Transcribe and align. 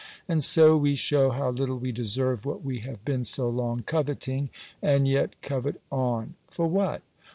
And 0.27 0.43
so 0.43 0.75
we 0.77 0.95
shew 0.95 1.29
how 1.29 1.51
little 1.51 1.77
we 1.77 1.91
deserve 1.91 2.43
what 2.43 2.63
we 2.65 2.79
have 2.79 3.05
been 3.05 3.23
so 3.23 3.47
long 3.47 3.83
coveting; 3.83 4.49
and 4.81 5.07
yet 5.07 5.39
covet 5.43 5.79
on: 5.91 6.33
for 6.49 6.65
what? 6.65 7.03